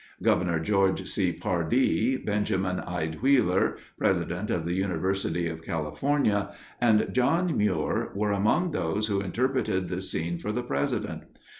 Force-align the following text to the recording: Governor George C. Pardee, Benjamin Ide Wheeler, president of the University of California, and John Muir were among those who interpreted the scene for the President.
Governor 0.23 0.59
George 0.59 1.07
C. 1.07 1.31
Pardee, 1.31 2.17
Benjamin 2.17 2.79
Ide 2.79 3.21
Wheeler, 3.21 3.77
president 3.99 4.49
of 4.49 4.65
the 4.65 4.73
University 4.73 5.47
of 5.47 5.61
California, 5.61 6.49
and 6.81 7.09
John 7.11 7.55
Muir 7.55 8.11
were 8.15 8.31
among 8.31 8.71
those 8.71 9.05
who 9.05 9.21
interpreted 9.21 9.89
the 9.89 10.01
scene 10.01 10.39
for 10.39 10.51
the 10.51 10.63
President. 10.63 11.25